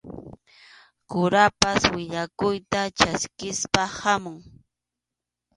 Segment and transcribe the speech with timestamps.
[1.09, 4.37] Kurapas willakuyta chaskispas hamun.